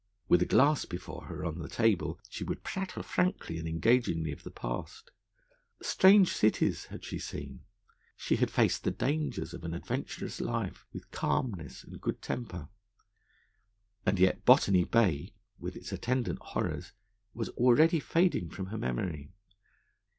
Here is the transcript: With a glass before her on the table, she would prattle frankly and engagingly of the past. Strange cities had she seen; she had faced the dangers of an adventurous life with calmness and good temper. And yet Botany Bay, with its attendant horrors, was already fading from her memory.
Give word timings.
With 0.27 0.41
a 0.41 0.47
glass 0.47 0.83
before 0.85 1.25
her 1.25 1.45
on 1.45 1.59
the 1.59 1.69
table, 1.69 2.19
she 2.27 2.43
would 2.43 2.63
prattle 2.63 3.03
frankly 3.03 3.59
and 3.59 3.67
engagingly 3.67 4.31
of 4.31 4.41
the 4.43 4.49
past. 4.49 5.11
Strange 5.83 6.33
cities 6.33 6.85
had 6.85 7.05
she 7.05 7.19
seen; 7.19 7.61
she 8.17 8.37
had 8.37 8.49
faced 8.49 8.83
the 8.83 8.89
dangers 8.89 9.53
of 9.53 9.63
an 9.63 9.75
adventurous 9.75 10.41
life 10.41 10.87
with 10.91 11.11
calmness 11.11 11.83
and 11.83 12.01
good 12.01 12.19
temper. 12.19 12.69
And 14.03 14.17
yet 14.17 14.43
Botany 14.43 14.85
Bay, 14.85 15.35
with 15.59 15.75
its 15.75 15.91
attendant 15.91 16.39
horrors, 16.39 16.93
was 17.35 17.49
already 17.49 17.99
fading 17.99 18.49
from 18.49 18.65
her 18.73 18.79
memory. 18.79 19.29